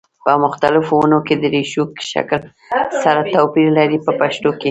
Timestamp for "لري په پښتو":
3.77-4.49